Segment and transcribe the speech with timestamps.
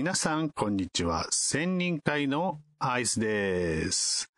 [0.00, 1.26] 皆さん、こんにちは。
[1.32, 4.30] 千人会のアイスです。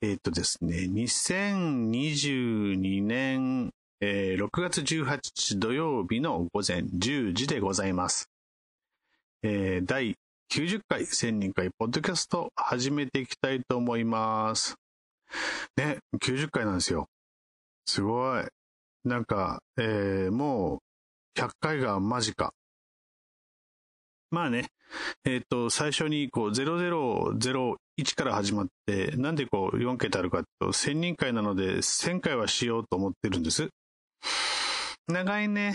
[0.00, 8.30] えっ、とですね、2022年、えー6月18日土曜日の午前10時でございます。
[9.42, 10.14] えー第
[10.50, 14.76] 90回千人会ポッドキャスト始めていきたいと思います。
[15.76, 17.06] ね、90回なんですよ。
[17.84, 18.44] すごい。
[19.04, 20.80] なんか、えーも
[21.36, 22.54] う100回が間近。
[24.30, 24.68] まあね、
[25.24, 27.76] えっ、と、最初にこう0001
[28.16, 33.68] から始まって、なんでこう4桁あるかってと、1000人会なので1000回はしようと思ってるんです。
[35.08, 35.74] 長いね。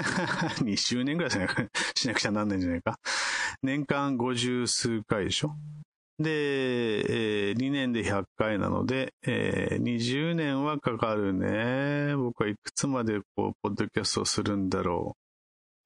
[0.62, 2.98] 2周年ぐらいしなくしなくちゃなんないんじゃないか。
[3.62, 5.54] 年間50数回でしょ。
[6.18, 12.14] で、えー2年で100回なので、えー20年はかかるね。
[12.16, 15.16] 僕はいくつまでこう、ポッドキャストをするんだろ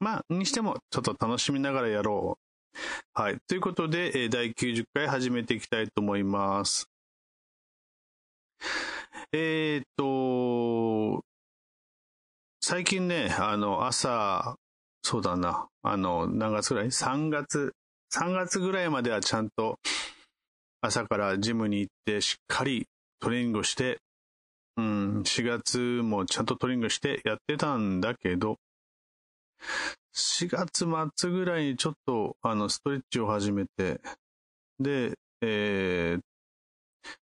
[0.00, 0.04] う。
[0.04, 2.43] まあ、にしても、ちょっと楽しみながらやろう。
[3.12, 3.38] はい。
[3.46, 6.88] ということで、えー第90回始めていきたいと思います。
[9.32, 11.24] えーっと、
[12.60, 14.56] 最近ね、あの、朝、
[15.02, 17.74] そうだな、あの、何月ぐらい ?3 月、
[18.12, 19.78] 3月ぐらいまではちゃんと
[20.80, 22.86] 朝からジムに行ってしっかり
[23.20, 23.98] トレーニングをして、
[24.76, 28.58] うん、4月もちゃんとトレーニングしてやってたんだけど、
[30.14, 34.00] 4月末ぐらいにちょっとあのストレッチを始めて、
[34.78, 36.20] で、えー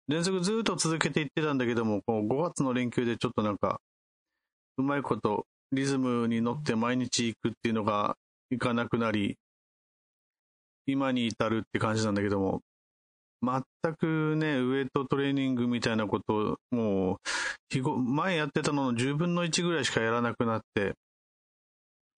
[0.09, 3.81] 連続ずっと続けていってたんだけども、こう5月の連休でちょっとなんか、
[4.77, 8.17] うまいことリズムに乗って毎日行くっていうのが
[8.51, 9.37] いかなくなり、
[10.87, 12.61] 今に至るって感じなんだけども、
[13.43, 13.63] 全
[13.95, 20.95] くね、ウエイトトレーニングみたいなことを、もう、前やってたのの10分の1ぐらいしかやらなくなって、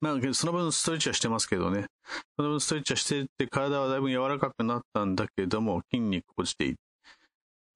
[0.02, 1.86] まあ、その分ストレッチはしてますけどね。
[2.36, 6.74] その分ストレッチはしてて体はだいぶ柔らかくなったんだけども、筋肉落ちてい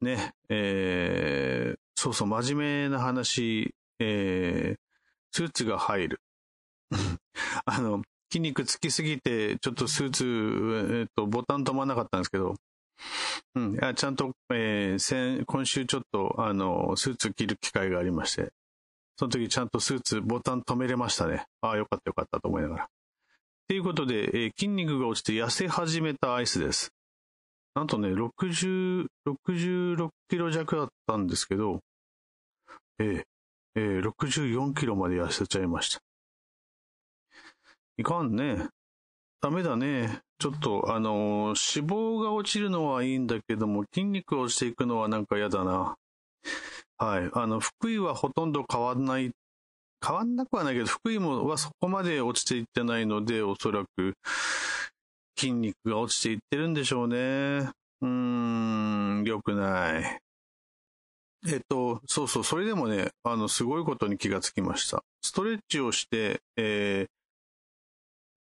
[0.01, 4.79] ね、えー、そうそう、真面目な話、えー、
[5.31, 6.21] スーツが入る。
[7.65, 12.57] あの、筋肉つきすぎて、ちょっとスーツ、えっ、と、ボタン止まんなかったんですけど、
[13.55, 18.53] うん、いやちゃんと、えー、今週ちょっと、あの、スーツ着る機会がありまして、
[19.19, 21.47] その時ちゃんとスーツ、ボタン止めれましたね。
[21.63, 22.89] ああ、よかったよかったと思いながら。
[23.69, 26.93] ということで、えー筋肉が落ちて痩せ始めたアイスです。
[27.75, 31.81] なんとね、60、66キロ弱だったんですけど、
[32.99, 33.25] えー
[33.75, 36.01] えー64キロまで痩せちゃいました。
[37.99, 38.69] いかんね。
[39.41, 40.21] ダメだね。
[40.39, 45.97] ちょっと、あのー脂肪が落ちるのはいいんだけども、筋肉が落ちていくのはなんか嫌だな。
[46.99, 47.31] はい。
[47.33, 49.31] あの、福井はほとんど変わんない。
[50.07, 54.15] 変わんなくはないけど、福井もはそこまで落ちていってないので、おそらく
[55.39, 57.17] 筋肉が落ちていってるんでしょうね。
[58.01, 58.07] うー
[59.23, 60.19] ん、良くない。
[61.49, 65.03] えっと、そうそう、それでもね、あの、すごいことに気がつきました。
[65.23, 67.07] ストレッチをして、えー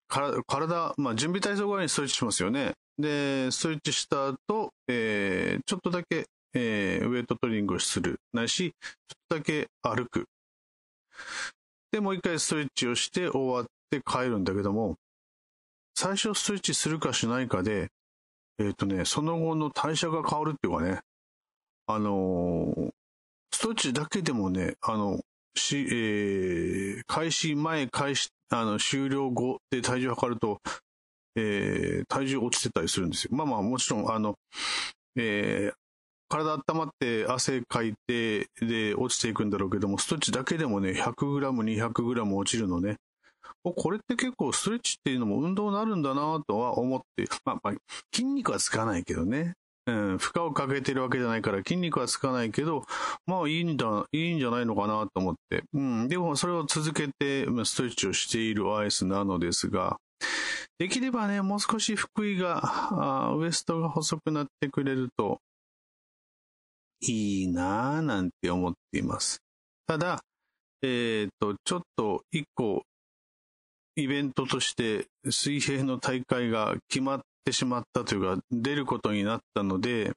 [0.07, 2.75] から体、まあ、準備体操代わりにストレッチしますよね。
[2.99, 8.21] で、ストレッチした後、えーちょっとだけ、えーウェイトトレーニングをする。
[8.33, 10.25] ないし、ちょっとだけ歩く。
[11.93, 14.97] で、もう一回ストレッチをして終わって帰るんだけども、
[15.97, 17.89] 最初ストレッチするかしないかで、
[18.59, 21.01] えっ、とね、その後の代謝が変わるっていうかね、
[21.87, 22.91] あのー
[23.53, 25.21] ストレッチだけでもね、あの、
[25.55, 30.61] し、えー開始前、開始、あの、終了後で体重測ると、
[31.37, 33.31] えー体重落ちてたりするんですよ。
[33.33, 34.35] まあまあ、もちろん、あの、
[35.17, 35.84] えー
[36.29, 42.97] 体温まって汗かいて、で、落ちていくんだろうけども、ストレッチだけでもね、100g、200g 落ちるのね。
[43.63, 47.75] これって結構ストレッチっていうのも運動になるんだなとは思って、まあ、まあ、
[48.13, 49.55] 筋肉はつかないけどね。
[49.87, 52.85] うん、負荷をかけてるわけじゃないから筋肉はつかないけど、
[53.27, 55.63] まあいいんだ、いいんじゃないのかなと思って。
[55.75, 59.99] うん、でもそれを続けてストレッチをしているアイスなのですが、
[60.79, 65.41] できればね、もう少し福井が、ウエストが細くなってくれると
[67.13, 69.39] いいなぁなんて思っています。
[69.87, 70.23] ただ、
[70.83, 72.83] えっ、と、ちょっと一個
[73.97, 80.13] イベントとして水平の大会が決まってしまったというか、出ることになったので、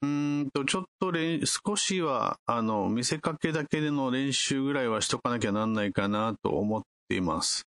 [0.00, 1.12] うんと、ちょっと
[1.44, 7.64] 少しは、あの、見せかけだけでの練習ぐらいはしとかなきゃなんないかなと思っています。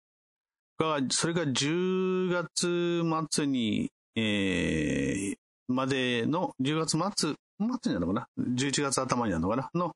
[0.78, 5.36] が、それが10月末に、えー、
[5.68, 9.70] までの、10月末、末になるのかな ?11 月頭になるのかな？
[9.74, 9.92] の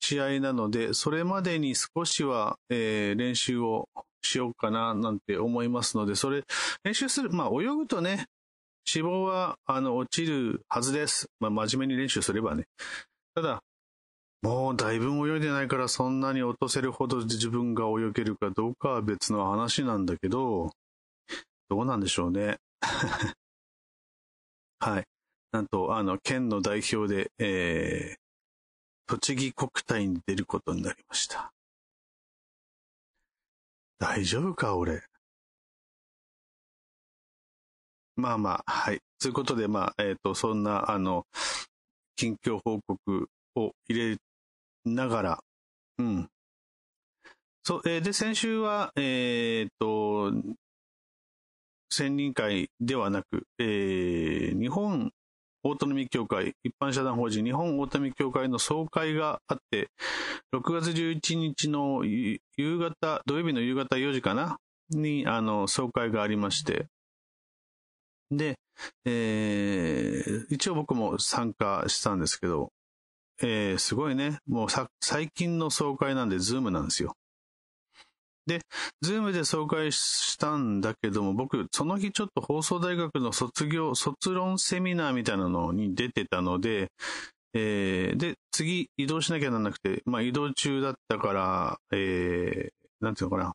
[0.00, 3.88] 試合なので、それまでに少しは、えー練習を
[4.22, 6.44] しようかななんて思いますので、それ、
[6.84, 8.26] 練習する、まあ泳ぐとね、
[8.92, 11.28] 脂肪は、あの、落ちるはずです。
[11.40, 12.64] まあ真面目に練習すればね。
[13.34, 13.60] ただ、
[14.42, 20.70] もうだいぶ泳いでないからそんなに落とせるほど自分が泳げるかどうかは別の話なんだけど、
[21.68, 22.58] どうなんでしょうね。
[24.80, 25.09] はい。
[25.52, 28.18] なんと、あの、県の代表で、えー、
[29.06, 31.52] 栃木国体に出ることになりました。
[33.98, 35.02] 大丈夫か、俺？
[38.16, 39.00] まあまあ、はい。
[39.18, 41.26] ということで、まあ、えっ、ー、と、そんな、あの、
[42.16, 44.16] 近況報告を入れ
[44.84, 45.44] ながら、
[45.98, 46.28] うん。
[47.64, 50.32] そう、えー、で、先週は、えっ、ー、と、
[51.90, 55.12] 専任会ではなく、えー、日本
[55.62, 59.88] オートノミー協会、一般社団法人日本オートノミー協会の総会があって、
[60.54, 62.40] 6月11日の夕
[62.78, 64.58] 方、土曜日の夕方4時かな？
[64.90, 66.86] に、あの、総会がありまして、
[68.30, 68.58] で、
[69.04, 72.70] えー、一応僕も参加したんですけど、
[73.42, 74.68] えー、すごいね、もう
[75.00, 77.14] 最近の総会なんで、 Zoom なんですよ。
[78.50, 78.62] で、
[79.00, 86.88] Zoom で総会したんだけども、僕、その日ちょっと放送大学の卒業、卒論セミナーみたいなのに出てたので、
[87.54, 93.52] えー、で、次移動しなきゃならなくて、まあ移動中だったから、えー、なんていうのかな。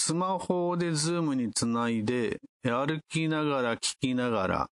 [0.00, 4.68] スマホで Zoom につないで、歩きながら聞きながら、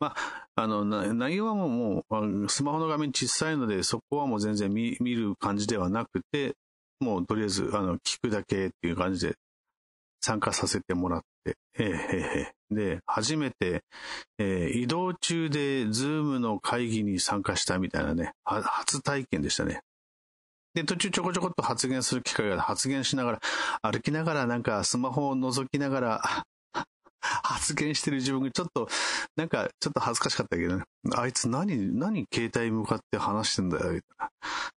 [0.00, 6.54] まあ、あの、内容はもう、もう、スマホの画面小さいので、そこはもう全然見る感じではなくて、
[7.00, 9.34] もうとりあえず、あの、聞くだけっていう感じで
[10.20, 13.82] 参加させてもらって、えー、えー、で、初めて、
[14.38, 19.80] えー、移動中で Zoom の会議に参加したみたいなね、初体験でしたね。
[20.74, 23.40] で、途中ちょこちょこっと発言する機会が発言しながら、
[23.82, 26.44] 歩きながらなんかスマホを覗きながら、
[27.20, 28.88] 発言してる自分がちょっと、
[29.36, 30.84] なんかちょっと恥ずかしかったけどね。
[31.16, 34.30] あいつ何、何携帯向かって話してんだよ、みたいな。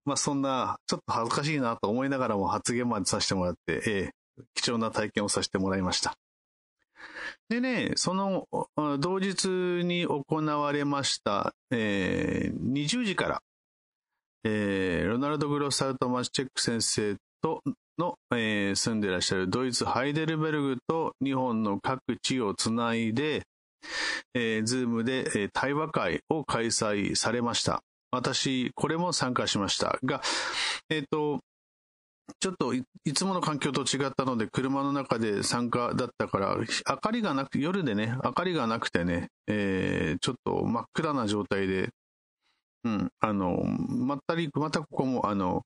[0.05, 4.11] まあそんな、ちょっと恥ずかしいなと思いながらも発言までさせてもらって、ええ
[4.55, 6.15] 貴重な体験をさせてもらいました。
[7.49, 8.47] でね、その
[8.99, 13.41] 同日に行われました、えー、20時から、
[14.43, 17.61] えー、ロナルド・グロッサルト・マスチェック先生と
[17.97, 23.43] の、えー、住んでらっしゃるドイツハイデルベルグと日本の各地をつないで、
[24.33, 27.81] えー、ズームで、えー、対話会を開催されました。
[28.11, 30.21] 私、これも参加しましたが、
[30.89, 31.39] えっ、ー、と、
[32.39, 41.89] ちょっといつもの環境と違ったので、車の中で参加だったから、明かりがなく、夜でね、明かりがなくてね、えー、ちょっと真っ暗な状態で、
[42.85, 45.63] うん、あの、まったり、またここも、あの、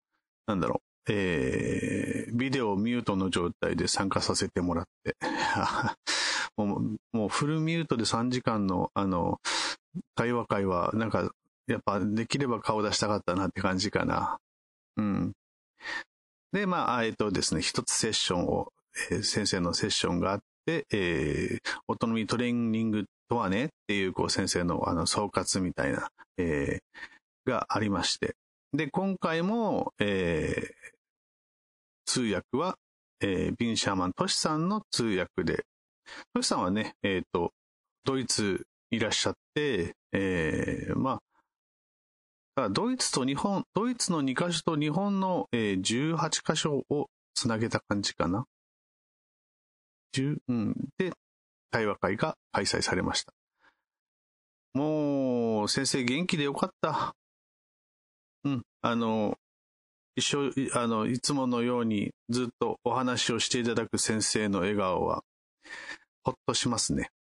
[0.47, 5.15] なんだろう、えー、ビデオミュートの状態で参加させてもらって
[6.57, 9.39] もう、もうフルミュートで3時間の、あの、
[10.15, 11.31] 会話会は、なんか、
[11.67, 14.37] やっぱできれば顔出したかったなって感じかな。
[14.95, 15.33] うん。
[16.51, 18.71] で、まあ、えっとですね、一つセッションを、
[19.11, 28.35] えー、先生のセッションがあって、えー、オートノミートレーニングとはねっていう、こう、先生の、あの、総括みたいな、えー、がありまして。
[28.73, 30.96] で、今回も、えー、
[32.07, 32.77] 通訳は、
[33.21, 35.65] えー、ビンシャーマン・トシさんの通訳で、
[36.33, 37.51] トシさんはね、えっ、ー、と、
[38.05, 41.19] ドイツいらっしゃって、えー、ま
[42.55, 48.45] あ、ドイツと日本、ドイツの2カ所と日本の、えー、18カ所をつなげた感じかな。
[50.15, 51.11] 10うん、で、
[51.69, 53.33] 対話会が開催されました。
[54.73, 57.13] もう、先生元気でよかった。
[58.43, 59.37] うん、あの、
[60.17, 65.23] 一緒、あの、いつものようにずっとお話をしていただく先生の笑顔は、
[66.23, 67.11] ほっとしますね。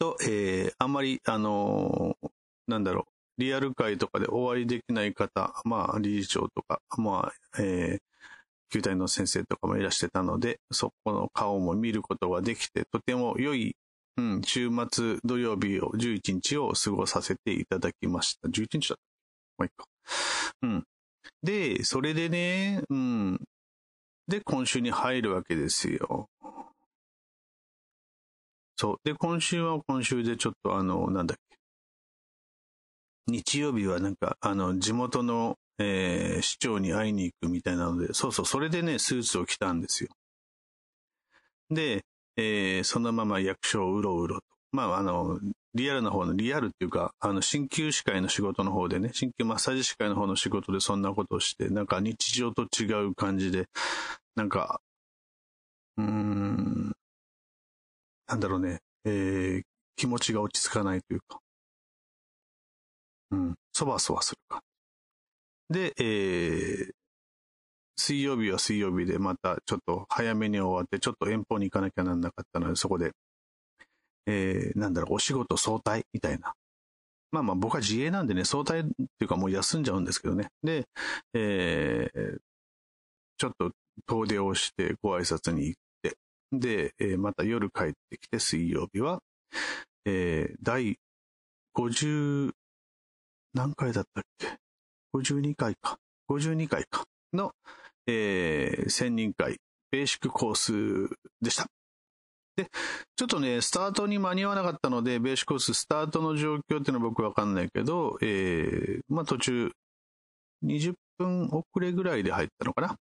[0.00, 2.28] と、えー、あんまり、あのー、
[2.66, 3.06] なんだろ
[3.38, 8.02] う、リアル会とかでお会いできない方、まあ、理事長とか、まあ、えー、
[8.72, 13.76] 球体の先生とかもいらしてたので、そこの顔も見ることができて、とても良い、
[14.16, 18.48] うん、週末土曜日を、11日を過ごさせていただきました。
[18.48, 19.02] 11日だった
[19.58, 19.86] まあ、いいか。
[20.62, 20.84] うん。
[21.42, 23.40] で、それでね、うん。
[24.28, 26.28] で、今週に入るわけですよ。
[28.76, 28.96] そう。
[29.04, 31.56] で、今週は今週でちょっとあの、なんだっけ。
[33.28, 40.10] 日曜日はなんか、あの、地元の、えー、市長に会いに行くみたいなので、そうそう、それでね、スーツを着たんですよ。
[41.70, 42.04] で、
[42.36, 44.46] えー、そのまま役所をうろうろと。
[44.72, 45.38] まあ、あの、
[45.74, 53.66] リアルな方の、リアルっていうか、あの、鍼灸師会の仕事の方でね、鍼灸マッサージ師会の方の仕事でそんなことをして、なんか日常と違う感じで、
[54.34, 54.80] なんか、
[55.96, 56.92] うーん、
[58.26, 59.62] なんだろうね、えー、
[59.96, 61.40] 気持ちが落ち着かないというか、
[63.30, 64.62] うん、そわそわするか。
[65.70, 66.92] で、えー、
[67.96, 73.12] 水曜日は水曜日でまたちょっと早めに終わって、ちょっと遠方に行かなきゃなんなかったので、そこで、
[74.26, 76.54] えー、なんだろう、お仕事早退みたいな。
[77.30, 80.48] まあまあ僕は自営なんでね、早退っていうかもう休んじゃうんですけどね。
[80.62, 80.86] で、
[81.34, 82.38] えー、
[83.38, 83.72] ちょっと
[84.06, 86.16] 遠出をしてご挨拶に行って、
[86.52, 89.20] で、えー、また夜帰ってきて水曜日は、
[90.04, 90.98] えー、第
[91.74, 92.52] 50、
[93.54, 94.58] 何回だったっけ
[95.14, 95.98] ?52 回か。
[96.28, 97.04] 52回か。
[97.32, 97.52] の、
[98.06, 99.58] えー、専任会、
[99.90, 101.66] ベーシックコースでした。
[102.56, 102.68] で、
[103.16, 109.70] ちょっとね、スタートに間に合わなかったので、ベーシックコース、スタートの状況っていうのは僕わかんないけど、えー、まあ途中、
[110.64, 112.96] 20分遅れぐらいで入ったのかな。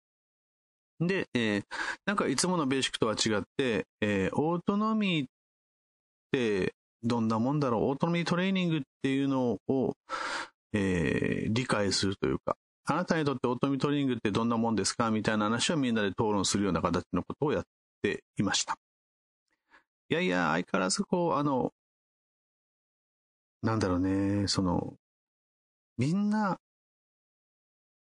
[1.00, 1.64] で、えー、
[2.06, 5.28] なんかいつものベーシックとは違って、えー、オートノミーっ
[6.32, 9.94] てどんなもんだろう、オートノミートレーニングっていうのを、
[10.74, 15.10] えー、理解するというか、あなたにとってオートノミートレーニングってどんなもんですか？
[15.10, 17.64] みたいな話をみんなで討論するような形のことをやっ
[18.02, 18.76] ていました。
[20.10, 21.72] いやいや、相変わらずこう、あの、
[23.62, 24.96] なんだろうね、その、
[25.98, 26.58] みんな、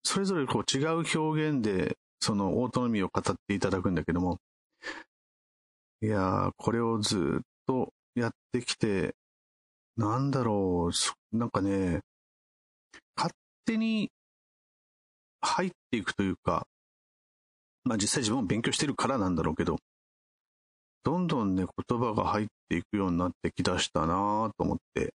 [0.03, 4.37] それぞれこう違う表現で、そのオートノミーを語っていただくんだけども、
[6.01, 9.15] いやこれをずっとやってきて、
[9.97, 10.91] なんだろ
[11.33, 12.01] う、なんかね、
[13.15, 13.33] 勝
[13.65, 14.11] 手に
[15.41, 16.67] 入っていくというか、
[17.83, 19.77] まあ実際自分も勉強してるからなんだろうけど、
[21.03, 25.13] どんどんね、言葉が入っていくようになってきだしたなぁと思って、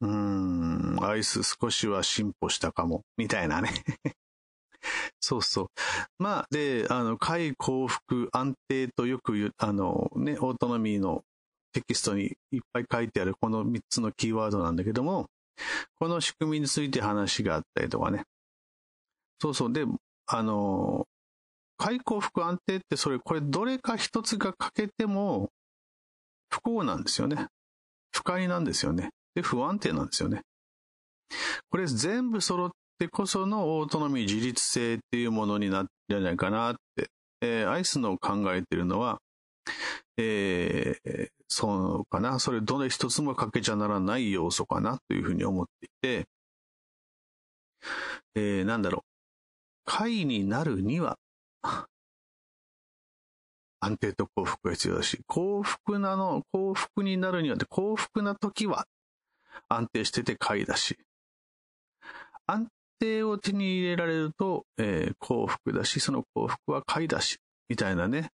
[0.00, 3.70] うーん、アイス少しは進歩したかも、みたいなね
[5.20, 5.66] そうそう。
[6.18, 11.22] まあ、で、あの、快幸福安定とよく言う、あのね、オートノミーの
[11.72, 15.26] テキストにいっぱい書いてあるこの3つのキーワードなんだけども、
[15.98, 18.24] この仕組みについて話があったりとかね。
[19.40, 19.72] そうそう。
[19.72, 19.84] で、
[20.26, 21.06] あの、
[21.76, 25.50] 快幸福安定ってそれ、これどれか一つが欠けても
[26.50, 27.48] 不幸なんですよね。
[28.12, 29.10] 不快なんですよね。
[29.34, 30.42] で、不安定なんですよね。
[31.70, 37.08] これ全部揃ってこそのオートノミー自立性っていうものになるんじゃないかなって、
[37.40, 39.18] えー、アイスの考えてるのは、
[40.16, 42.38] えー、そうかな。
[42.38, 46.28] それどれ一つも欠けちゃならない要素かなというふうに思っていて、
[48.36, 49.02] えー、なんだろう。
[49.84, 51.16] 会になるには、
[53.80, 58.86] 安定と幸福が必要だし、幸福なの、幸福になるには、幸福な時は
[59.68, 60.98] 安定してて快だし、
[62.46, 62.68] 安
[62.98, 68.30] 定を手に入れられると、えー、幸福だし、その幸福は快だし、みたいなね。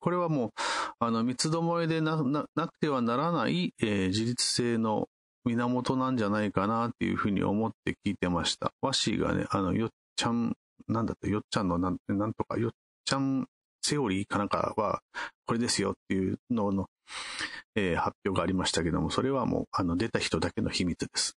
[0.00, 0.50] これはもう、
[0.98, 5.08] あの、三つどもえでな、な、なくてはならない、えー、自立性の
[5.44, 8.72] 源なんじゃないかなっていうふうに思って聞いてました。
[8.80, 10.54] ワシがね、あの、よっちゃん、
[10.90, 12.72] なんだって、よっちゃんのなん、なんとか、よっ
[13.04, 13.46] ちゃん
[13.82, 15.00] セオリーかなんかは、
[15.46, 16.86] これですよっていうのの、
[17.74, 21.36] えー、発表がありましたけども、それはもう、あの、出た人だけの秘密です。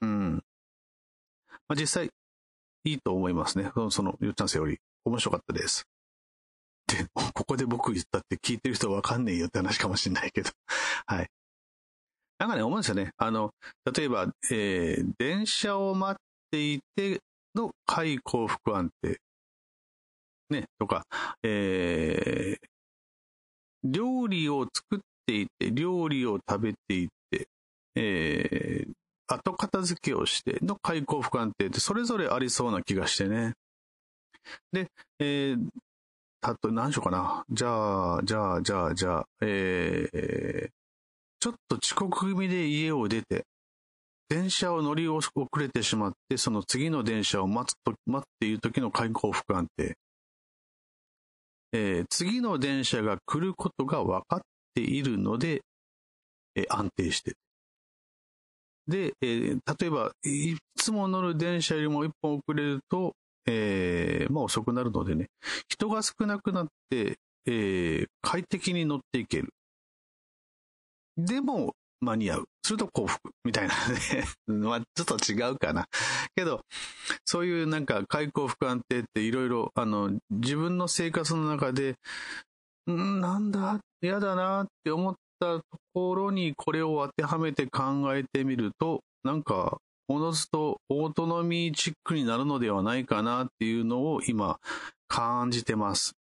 [0.00, 0.42] うん。
[1.68, 2.10] まあ、実際、
[2.84, 3.70] いいと思いますね。
[3.74, 4.78] その、そのよっちゃんセオリー。
[5.04, 5.86] 面白かったです。
[6.86, 10.50] で、 ここで僕言ったって聞いてる人わかんねえよって話かもしれないけど。
[11.06, 11.30] はい。
[12.38, 13.12] なんかね、思うんですよね。
[13.18, 13.54] あの、
[13.94, 17.20] 例えば、えー、電車を待っていて
[17.54, 19.18] の快幸福安定。
[20.50, 21.04] ね、とか、
[21.42, 22.66] えー、
[23.84, 27.48] 料理を作っていて、料理を食べていて、
[27.94, 33.54] えー、後片付けをしての開口不安定ってそれぞれありそうな気がしてね。
[34.72, 34.88] で、
[35.20, 35.68] えー、
[36.40, 37.44] たと、何しようかな。
[37.50, 40.68] じゃあ、じゃあ、じゃあ、じゃあ、えー、
[41.38, 43.44] ちょっと遅刻組で家を出て、
[44.30, 49.96] 電車を乗り遅れてしまって、その次の電車を待つと、待っている時の開口不安定。
[51.72, 54.40] えー、次の電車が来ることが分かっ
[54.74, 55.60] ているので、
[56.54, 57.34] えー、安定して
[58.90, 63.14] で、えー、例えば、いつも乗る電車よりも一本遅れると、
[63.46, 65.28] えー、まあ遅くなるのでね、
[65.68, 69.50] 人が少なくなって、えー、快適に乗っていける。
[71.16, 72.48] でも、間に合う。
[72.62, 73.30] すると幸福。
[73.44, 74.24] みたいなね。
[74.46, 75.86] まあ、ちょっと違うかな。
[76.36, 76.62] けど、
[77.24, 81.96] そういうなんか、快幸福安定っていろいろ、あの、自分の生活の中で、
[82.90, 85.64] んなんだ、嫌だなって思ったと
[85.94, 89.78] ころにこれを当てはめて考えてみると、なんか、
[90.08, 94.58] おのずとオートノミーチックになるのではないかなっていうのを今
[95.06, 96.14] 感じてます。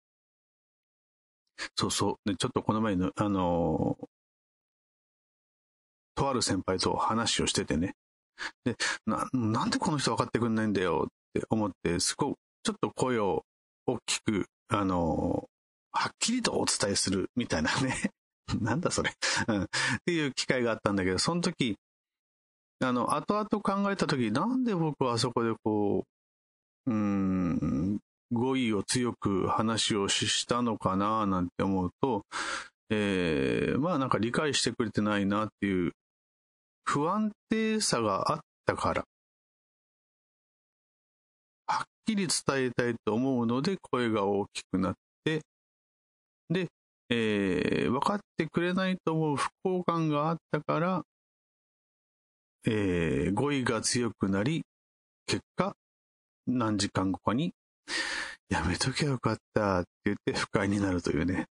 [1.74, 2.36] そうそう。
[2.36, 3.96] ちょっとこの前の、あの、
[6.18, 7.94] とある先輩と話をしててね。
[8.64, 8.74] で、
[9.06, 12.34] な、なんでこの人分かってくんないんだよって思って、すご、
[12.64, 13.44] ちょっと声を
[13.86, 15.48] 大きく、あの、
[15.92, 18.10] はっきりとお伝えするみたいなね。
[18.60, 19.12] なんだそれ
[19.46, 19.62] うん。
[19.62, 19.66] っ
[20.04, 21.76] ていう機会があったんだけど、その時、
[22.80, 26.04] あの、後々考えた時、なんで僕はあそこでこ
[26.86, 27.98] う、うん、
[28.32, 32.24] 語彙を強く話をしたのかななんて思うと、
[32.90, 35.92] えー、まあなんか理解してくれてないなっていう
[36.90, 39.04] 不安定さがあったから、
[41.66, 45.42] はっきり伝えたいと思うので声が大きくなって、
[46.48, 46.68] で、
[47.10, 51.02] えー、分かってくれないと思う不幸感があったから、
[52.66, 54.62] えー、語彙が強くなり、
[55.26, 55.74] 結果、
[56.46, 57.52] 何時間後かに
[58.48, 61.48] やめときゃよかったって言って不快になるというね。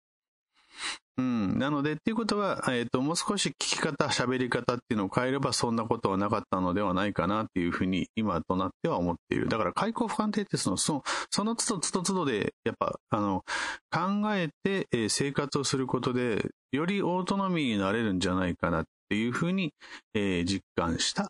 [1.17, 1.59] うん。
[1.59, 9.47] なので、っていうことは、え、ー、と、もう少し聞き方、喋り方っていうのを変えれば、そんなことはなかったのではないかなっていうふうに、今となっては思っている。
[9.47, 13.43] だから、開口不安定ってその、その、その都度都度都度で、やっぱ、あの、
[13.91, 19.71] 考えて、えー、生活をすることで、よりオートノミーになれるんじゃないかなっていうふうに、
[20.15, 21.29] えー、実感した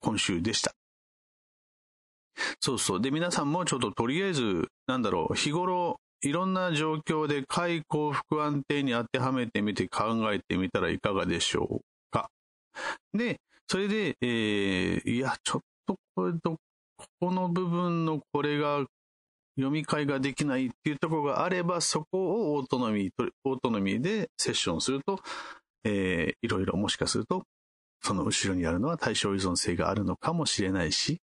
[0.00, 0.72] 今週でした。
[2.60, 3.00] そうそう。
[3.00, 12.30] で、皆さんもちょっととりあえず、なんだろう、日頃、いろんな状況で快幸福安定に当てはめてみて考えてみたらいかがでしょうか。
[13.14, 16.56] で、それで、えー、いや、ちょっとこれと、
[16.96, 18.84] ここの部分のこれが
[19.56, 25.20] 読み替えができないっていうところがあれば、そこをオートノミー、オートノミーでセッションすると、
[25.84, 27.44] えー、いろいろもしかすると、
[28.02, 31.20] その後ろにあるのは対象依存性があるのかもしれないし、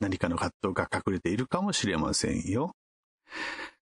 [0.00, 2.72] 何かの葛藤が隠れているかもしれませんよ。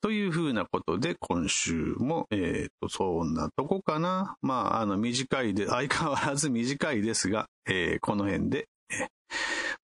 [0.01, 4.37] というふうなことで、今週も、えっ、ー、と、そんなとこかな。
[4.41, 8.69] まあ、あの、短いで、相変わらず短いですが、えー、この辺で、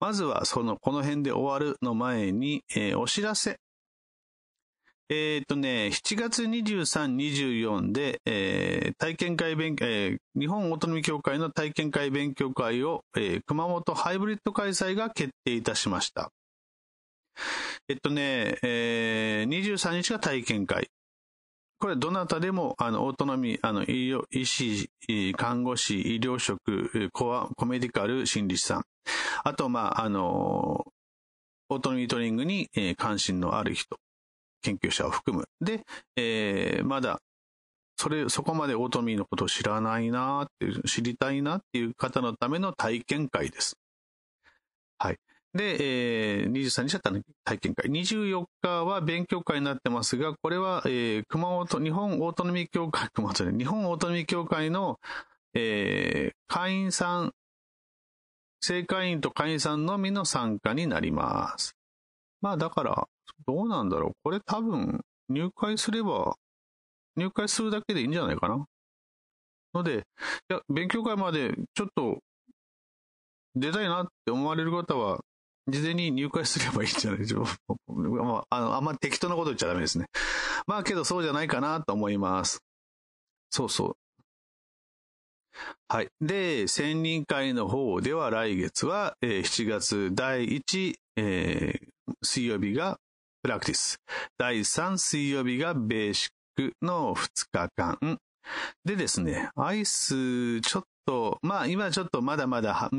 [0.00, 3.58] まずは、その、この辺で終わるの前に、えー、お知らせ。
[5.08, 16.32] えっ、ー、とね、7月23、24で、えー、体験会勉、えー、日本オートミ協会の体験会勉強会を、えー、熊本ハイブリッド開催が決定いたしました。
[17.88, 20.90] えっとね、えー、23日が体験会。
[21.78, 24.90] これどなたでも、あの、オートノミー、あの、医療、医師、
[25.36, 28.82] 看護師、医療職、コア、コメディカル、心理師さん。
[29.44, 30.86] あと、まあ、あの、
[31.68, 33.98] オートノミートレーニングに、えー、関心のある人。
[34.62, 35.44] 研究者を含む。
[35.60, 35.84] で、
[36.16, 37.20] えー、まだ、
[37.96, 43.76] それ、そこまでオートミーのことを知らないなっていう、知りたいなっていう方のための体験会です。
[44.98, 45.18] はい。
[45.56, 47.90] で、えー、23日だったら体験会。
[47.90, 54.98] 24日は勉強会になってますが、これは、えー、熊本、日本オートノミー協会、熊本、日本オートノミー協会の、
[55.54, 57.32] えー、会員さん、
[58.60, 61.74] 正会員と会員さんのみの参加になります。
[62.40, 63.08] まあだから、
[63.46, 64.12] どうなんだろう。
[64.22, 66.36] これ多分、入会すれば、
[67.16, 68.66] 入会するだけでいいんじゃないかな。
[69.74, 70.06] ので、
[70.50, 72.18] いや、勉強会までちょっと
[73.54, 75.20] 出たいなって思われる方は、
[75.68, 77.20] 事前に入会すればいいんじゃない？
[77.20, 77.44] でしょ
[77.88, 77.92] う。
[78.22, 80.06] まあ、あの、あんま適当なこと言っちゃダメですね。
[80.66, 82.60] まあけどそうじゃないかなと思います。
[83.50, 83.96] そうそう。
[85.88, 86.08] はい。
[86.20, 92.98] で、千人会の方では来月は、えー、7月第1、えー、水曜日が
[93.42, 93.98] プラクティス。
[94.38, 98.18] 第3水曜日がベーシックの2日間。
[98.84, 102.90] でですね、アイス、ちょっと、まあ今ちょっとまだまだ、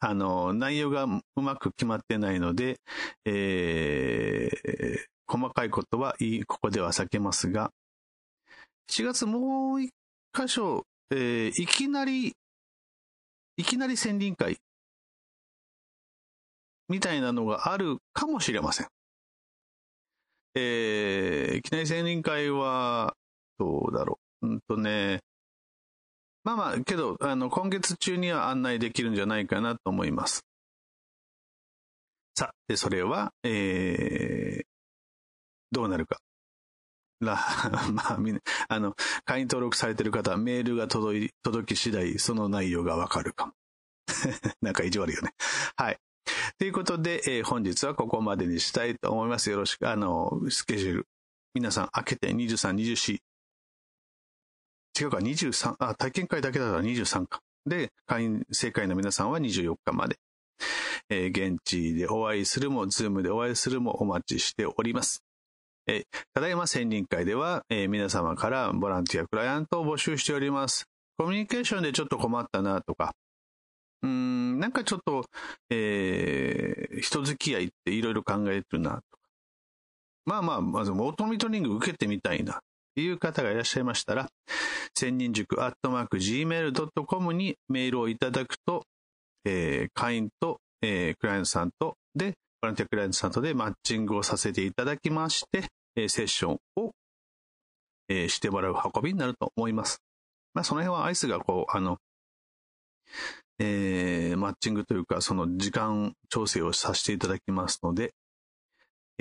[0.00, 2.80] あの、内容がうまく決まってないので、
[3.24, 6.14] えー、細かいことは、
[6.46, 7.70] ここでは避けますが、
[8.90, 9.90] 7月もう一
[10.34, 12.34] 箇所、えー、いきなり、
[13.56, 14.58] いきなり千輪会
[16.88, 18.88] みたいなのがあるかもしれません。
[20.54, 23.14] えー、いきなり千輪会は、
[23.58, 24.48] どうだろう。
[24.48, 25.20] うんとね、
[26.44, 30.44] まあまあ、けど、あの、今月中には案内できるんじゃないかなと思います。
[32.36, 34.66] さあ、で、それは、えー、
[35.70, 36.18] どうなるか。
[37.22, 37.38] ら、
[37.92, 43.52] まあ、みんな、あの、会員登録されてる方はメールが届い、届き次第、その内容がわかるかも。
[44.60, 45.34] なんか意地悪いよね。
[45.76, 45.98] はい。
[46.58, 49.50] ということで、えー、本日はここまでにしたいと思います。
[49.50, 51.06] よろしく、あの、スケジュール。
[51.54, 53.18] 皆さん、開けて23、24、
[54.98, 57.40] 違うか、23、あ、体験会だけだから23か。
[57.66, 60.16] で、会員正会の皆さんは24日まで。
[61.08, 65.22] えー、現地でお会いするも、ズームでお会いするもお待ちしております。
[65.86, 66.02] えー、
[66.32, 70.86] ただいま専任会では、えー、皆様からボランティア、クライアントを募集しております。
[71.18, 73.14] コミュニケーションでちょっと困ったなとか、
[74.02, 75.24] うん、なんかちょっと、
[75.70, 79.02] えー、人付き合いっていろいろ考えてるなとか。
[80.24, 82.60] まあまあ、まずオートミトリング受けてみたいな
[82.96, 84.28] いう方がいらっしゃいましたら、
[84.94, 88.84] 千人塾アットマーク gmail.com にメールをいただくと、
[89.44, 95.64] えー、会員と、えー、クライアントさんとで、ボランティアクライアントさんとでマッチングをさせていただきまして、
[95.96, 96.92] えー、セッションを、
[98.08, 99.98] えー、してもらう運びになると思います。
[100.54, 101.96] まあ、その辺はアイスがこう、あの、
[103.58, 108.12] えー、マッチングというか、その時間調整をさせていただきますので、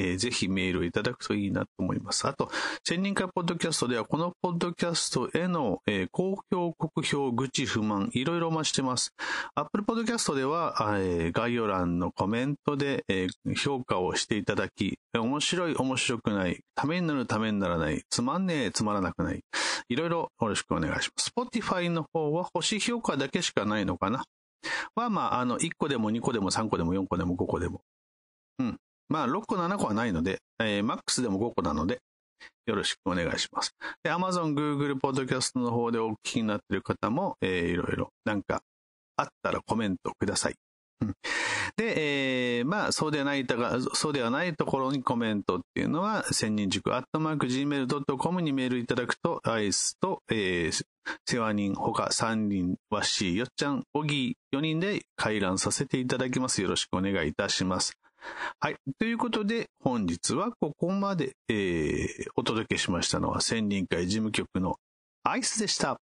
[0.02, 2.28] えー、ぜひメールをいただくといいなと思います。
[2.28, 2.50] あと、
[2.84, 9.14] 千人会ポッドキャストでは、このポッドキャストへの、えー、公表、酷評、愚痴、不満、いろいろ増してます。
[9.56, 19.42] Apple Podcast では、えー、概要欄のコメントで、えー、評価をしていただき、面白い、面白くない、ためになる、ためにならない、つまんねえ、つまらなくない、
[19.90, 21.32] いろいろよろしくお願いします。
[21.38, 24.24] Spotify の方は星評価だけしかないのかな
[24.96, 27.82] は、まあ、あの、1個でも2個でも3個でも4個でも5個でも。
[28.60, 28.78] うん。
[29.12, 32.00] まあ、6個、7個はないので、えー、マックスでも5個なので、
[32.66, 33.76] よろしくお願いします。
[34.04, 38.62] で、Amazon、Google Podcast の方でお聞きになっている方も、えー、いろいろ、なんか、
[39.18, 40.56] あったらコメントください。
[41.76, 43.46] で、えー、まあ、そうではない
[43.94, 50.86] そうではないところにコメントっていうのは、千人塾、アットマーク、gmail.com にメールいただくと、アイスと、えー、
[51.28, 56.62] 世話人、他3人、わし、よっちゃん、おぎ、4人で回覧させていただきます。
[56.62, 57.94] よろしくお願いいたします。
[58.60, 58.76] はい。
[59.00, 64.76] ということで、本日はここまで、えー、お届けしましたのは、千人会事務局の
[65.24, 66.00] アイスでした。